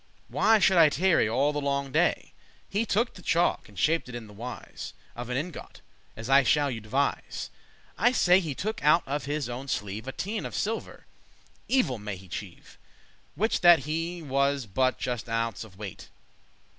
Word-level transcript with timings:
Why 0.29 0.57
should 0.57 0.77
I 0.77 0.89
tarry 0.89 1.29
all 1.29 1.53
the 1.53 1.61
longe 1.61 1.93
day? 1.93 2.33
He 2.67 2.87
took 2.87 3.13
the 3.13 3.21
chalk, 3.21 3.69
and 3.69 3.77
shap'd 3.77 4.09
it 4.09 4.15
in 4.15 4.25
the 4.25 4.33
wise 4.33 4.95
Of 5.15 5.29
an 5.29 5.37
ingot, 5.37 5.81
as 6.17 6.27
I 6.27 6.41
shall 6.41 6.71
you 6.71 6.81
devise;* 6.81 7.51
*describe 7.51 7.99
I 7.99 8.11
say, 8.11 8.39
he 8.39 8.55
took 8.55 8.83
out 8.83 9.03
of 9.07 9.25
his 9.25 9.47
owen 9.47 9.67
sleeve 9.67 10.07
A 10.07 10.11
teine* 10.11 10.47
of 10.47 10.55
silver 10.55 11.05
(evil 11.67 11.99
may 11.99 12.15
he 12.15 12.27
cheve!) 12.27 12.39
*little 12.41 12.61
piece 12.63 12.71
prosper 12.71 13.27
Which 13.35 13.61
that 13.61 13.85
ne 13.85 14.21
was 14.23 14.65
but 14.65 14.95
a 14.95 15.01
just 15.01 15.29
ounce 15.29 15.63
of 15.63 15.77
weight. 15.77 16.09